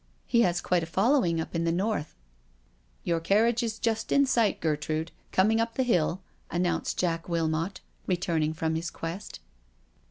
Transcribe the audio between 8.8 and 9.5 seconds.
quest.